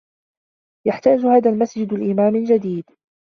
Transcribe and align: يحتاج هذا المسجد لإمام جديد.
يحتاج 0.87 1.19
هذا 1.19 1.49
المسجد 1.49 1.93
لإمام 1.93 2.43
جديد. 2.43 2.83